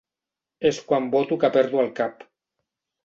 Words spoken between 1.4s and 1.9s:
que perdo